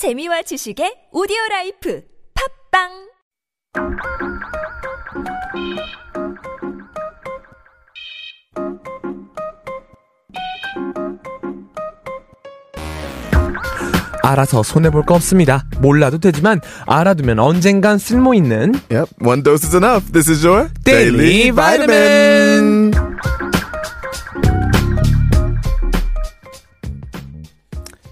[0.00, 2.00] 재미와 지식의 오디오 라이프
[2.72, 2.88] 팝빵
[14.22, 15.66] 알아서 손해볼 거 없습니다.
[15.82, 20.10] 몰라도 되지만 알아두면 언젠간 쓸모 있는 Yep, one dose is enough.
[20.12, 23.09] This is your Daily Vitamin.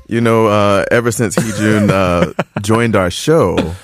[0.08, 2.32] You know, uh, ever since Heejun uh,
[2.62, 3.74] joined our show,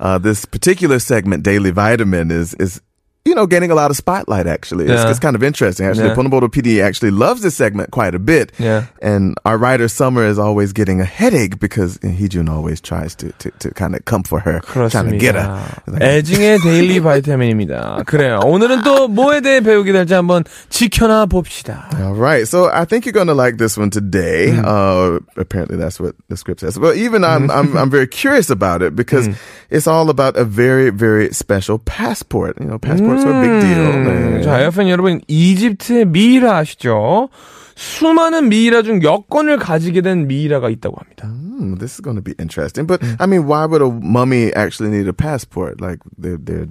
[0.00, 2.80] uh, this particular segment, Daily Vitamin, is is
[3.27, 4.45] you know getting a lot of spotlight.
[4.45, 5.09] Actually, it's, Yeah.
[5.09, 5.87] it's kind of interesting.
[5.87, 6.15] Actually, Yeah.
[6.15, 8.51] Ponobodo PD actually loves this segment quite a bit.
[8.59, 8.85] Yeah.
[9.01, 13.49] And our writer Summer is always getting a headache because Heejun always tries to to,
[13.65, 14.61] to kind of come for her,
[14.93, 15.49] trying to get her.
[15.89, 16.05] 그렇습니다.
[16.05, 18.03] 애증의 데일리 바이타민입니다.
[18.05, 18.41] 그래요.
[18.45, 21.89] 오늘은 또 뭐에 대해 배우게 될지 한번 지켜나 봅시다.
[21.99, 22.47] All right.
[22.47, 24.53] So I think you're going to like this one today.
[24.55, 26.77] Uh, apparently that's what the script says.
[26.77, 29.27] But even I'm, I'm, I'm very curious about it because
[29.71, 32.57] it's all about a very, very special passport.
[32.61, 33.86] You know, passports Big deal.
[33.86, 34.42] 음, 네.
[34.42, 37.28] 자, 에어팬 여러분, 이집트의 미이라 아시죠?
[37.76, 41.26] 수많은 미이라 중 여권을 가지게 된 미이라가 있다고 합니다.
[41.28, 42.86] Hmm, this is going to be interesting.
[42.86, 45.80] But I mean, why would a mummy actually need a passport?
[45.80, 46.68] Like they're, they're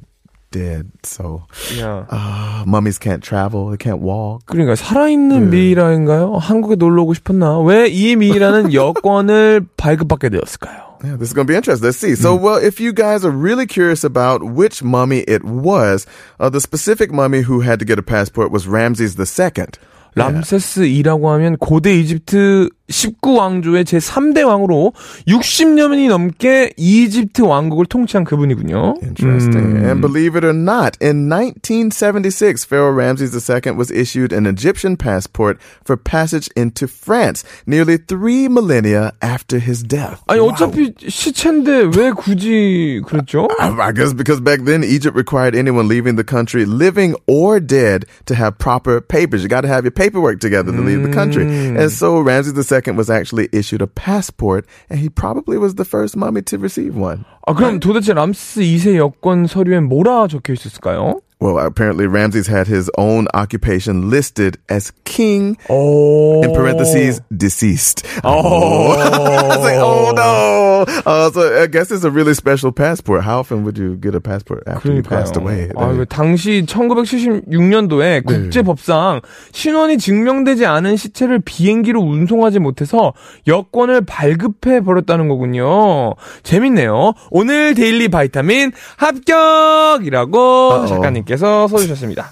[0.51, 0.91] dead.
[1.03, 1.45] So,
[1.79, 2.05] 야.
[2.11, 3.69] uh, mummies can't travel.
[3.69, 4.45] They can't walk.
[4.45, 6.35] 그러니까 살아있는 미이라인가요?
[6.37, 7.59] 한국에 놀러 오고 싶었나?
[7.59, 10.88] 왜 이 미이라는 여권을 발급받게 되었을까요?
[11.04, 11.84] Yeah, this is going to be interesting.
[11.84, 12.14] Let's see.
[12.14, 16.06] So, well, if you guys are really curious about which mummy it was,
[16.40, 19.66] uh, the specific mummy who had to get a passport was Ramses II.
[20.16, 24.92] 람세스 2라고 하면 고대 이집트 19왕조의 제3대 왕으로
[25.26, 28.96] 60년이 넘게 이집트 왕국을 통치한 그분이군요.
[29.02, 29.84] Interesting.
[29.84, 35.58] And believe it or not, in 1976, Pharaoh Ramses II was issued an Egyptian passport
[35.82, 40.20] for passage into France, nearly three millennia after his death.
[40.28, 43.48] 아니 어차피 시체인데 왜 굳이 그랬죠?
[43.58, 48.04] I I guess because back then Egypt required anyone leaving the country, living or dead,
[48.26, 49.42] to have proper papers.
[49.42, 51.44] You got to have your paperwork together to leave the country.
[51.44, 56.16] And so Ramses II was actually issued a passport, and he probably was the first
[56.16, 57.24] mummy to receive one.
[57.46, 61.20] 아 그럼 도대체 람스 2세 여권 서류엔 뭐라 적혀 있었을까요?
[61.40, 66.42] Well, apparently Ramses had his own occupation listed as king, 오.
[66.42, 66.67] in parentheses,
[67.35, 68.05] deceased.
[68.23, 68.95] Oh.
[69.59, 70.85] Like, oh no.
[71.05, 73.23] Uh, so I guess it's a really special passport.
[73.23, 75.69] How often would you get a passport after you passed away?
[75.75, 83.13] 아, 그 당시 1976년도에 국제법상 신원이 증명되지 않은 시체를 비행기로 운송하지 못해서
[83.47, 86.13] 여권을 발급해 버렸다는 거군요.
[86.43, 87.13] 재밌네요.
[87.31, 92.31] 오늘 데일리 바이타민 합격이라고 작가님께서 써주셨습니다.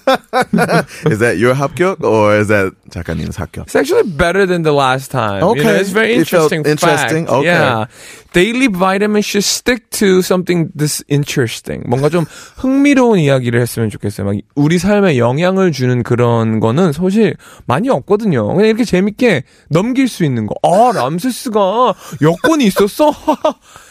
[1.10, 3.66] is that your 합격 or is that 작가님's 합격?
[3.66, 5.42] It's actually better than the last time.
[5.42, 5.80] You know, Okay.
[5.82, 6.62] it's very It interesting.
[6.68, 7.26] interesting?
[7.26, 7.40] fact.
[7.42, 7.48] Okay.
[7.50, 7.86] Yeah.
[8.34, 11.82] Daily vitamin should stick to something this interesting.
[11.90, 12.26] 뭔가 좀
[12.58, 14.28] 흥미로운 이야기를 했으면 좋겠어요.
[14.28, 18.46] 막 우리 삶에 영향을 주는 그런 거는 사실 많이 없거든요.
[18.54, 20.54] 그냥 이렇게 재밌게 넘길 수 있는 거.
[20.62, 23.12] 아, 람세스가 여권이 있었어?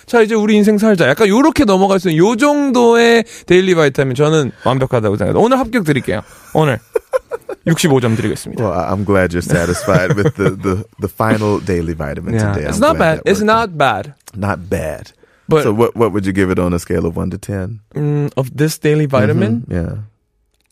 [0.07, 1.09] 자, 이제 우리 인생 살자.
[1.09, 5.45] 약간 요렇게 넘어갈 수 있는 요 정도의 데일리 바이타민 저는 완벽하다고 생각합니다.
[5.45, 6.21] 오늘 합격 드릴게요.
[6.55, 6.79] 오늘
[7.66, 8.60] 65점 드리겠습니다.
[8.64, 12.54] Well, I- I'm glad you're satisfied with the, the, the final daily vitamin Yeah.
[12.54, 12.68] today.
[12.68, 13.18] It's I'm not glad bad.
[13.26, 13.78] that It's worked not out.
[13.78, 14.14] bad.
[14.36, 15.12] not bad.
[15.48, 17.82] But- so what what would you give it on a scale of one to ten?
[17.94, 20.08] Mm, of this daily vitamin, Yeah.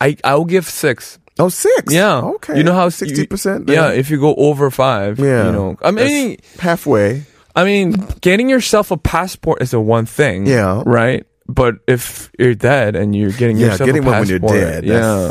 [0.00, 1.18] I I'll give six.
[1.38, 1.92] Oh, six.
[1.92, 2.20] Yeah.
[2.40, 2.56] Okay.
[2.58, 3.68] You know how sixty percent.
[3.68, 5.46] Yeah, if you go over five, Yeah.
[5.46, 5.76] you know.
[5.84, 7.22] I mean, halfway.
[7.54, 10.46] I mean, getting yourself a passport is a one thing.
[10.46, 10.82] Yeah.
[10.86, 11.24] Right.
[11.46, 14.60] But if you're dead and you're getting Yeah, yourself getting a one when you're passport,
[14.60, 14.84] dead.
[14.84, 15.30] yeah.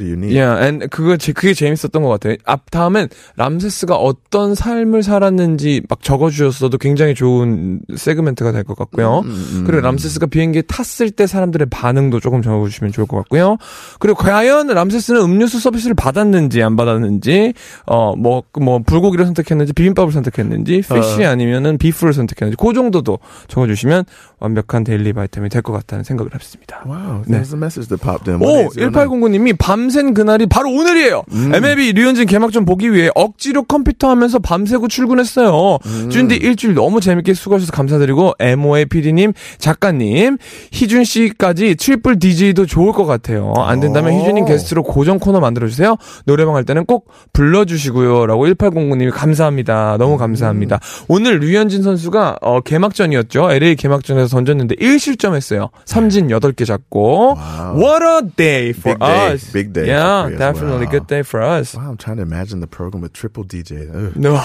[0.00, 0.36] Unique.
[0.36, 2.36] Yeah, and 그거 제 그게 재밌었던 것 같아요.
[2.44, 9.20] 앞 다음엔 람세스가 어떤 삶을 살았는지 막 적어주셨어도 굉장히 좋은 세그멘트가 될 것 같고요.
[9.24, 13.56] 음, 그리고 람세스가 비행기에 탔을 때 사람들의 반응도 조금 적어주시면 좋을 것 같고요.
[14.00, 17.54] 그리고 과연 람세스는 음료수 서비스를 받았는지 안 받았는지,
[17.86, 23.18] 어뭐뭐 뭐 불고기를 선택했는지 비빔밥을 선택했는지, fish 아니면은 beef를 선택했는지 그 정도도
[23.48, 24.04] 적어주시면
[24.38, 26.82] 완벽한 Daily Vitamin이 될 것 같다는 생각을 했습니다.
[26.86, 27.22] Wow.
[27.26, 27.38] 네.
[27.40, 28.40] There's a message that popped in.
[28.42, 28.90] 오, 1809.
[28.92, 31.22] 1809님이 밤샌 그날이 바로 오늘이에요.
[31.32, 35.78] MLB 류현진 개막전 보기 위해 억지로 컴퓨터 하면서 밤새고 출근했어요.
[36.10, 40.36] 준디 일주일 너무 재밌게 수고하셔서 감사드리고 MOA PD님, 작가님,
[40.70, 43.54] 희준 씨까지 triple DJ도 좋을 것 같아요.
[43.56, 44.20] 안 된다면 오.
[44.20, 45.96] 희준님 게스트로 고정 코너 만들어주세요.
[46.26, 48.26] 노래방 할 때는 꼭 불러주시고요.
[48.26, 49.96] 라고 1809님이 감사합니다.
[49.98, 50.78] 너무 감사합니다.
[51.08, 53.50] 오늘 류현진 선수가 어, 개막전이었죠.
[53.52, 55.70] LA 개막전에서 던졌는데 1실점 했어요.
[55.84, 57.36] 삼진 8개 잡고.
[57.36, 57.74] Wow.
[57.76, 59.32] What a day for Big day.
[59.32, 59.52] us.
[59.52, 60.90] Big day Yeah, definitely well.
[61.00, 61.74] good day for us.
[61.74, 63.88] Wow, I'm trying to imagine the program with triple DJ.
[63.92, 64.12] Ugh.
[64.16, 64.40] No.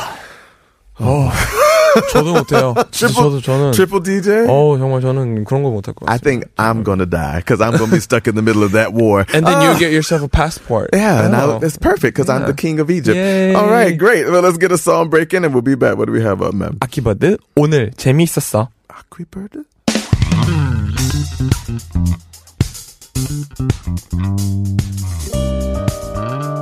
[0.99, 1.31] Oh.
[2.13, 2.73] 저도 못해요.
[2.91, 4.47] 진짜 저도 저는 Triple DJ?
[4.47, 6.23] 어 정말 저는 그런 거 못할 것 I 같아요.
[6.23, 9.25] think I'm gonna die because I'm gonna be stuck in the middle of that war.
[9.35, 9.73] And then Ah.
[9.73, 10.91] you get yourself a passport.
[10.93, 11.59] Yeah, and I, Oh.
[11.61, 13.17] it's perfect because I'm the king of Egypt.
[13.19, 13.51] Yay.
[13.55, 14.23] All right, great.
[14.31, 15.97] Well, let's get a song break in and we'll be back.
[15.99, 16.77] What do we have up, ma'am?
[16.79, 18.69] 아키버드 오늘 재미있었어.
[20.31, 20.49] Thank
[26.55, 26.60] you.